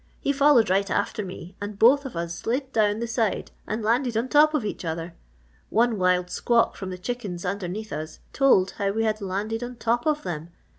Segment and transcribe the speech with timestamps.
[0.19, 4.17] He followed right after me and both of us slid down the side and landed
[4.17, 5.13] on top of each other.
[5.69, 10.07] One wild squawk from the chickens underneath us told how we had landed on top
[10.07, 10.49] of them.